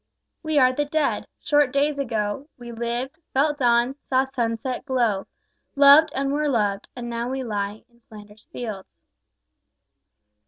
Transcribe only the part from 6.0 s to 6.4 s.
and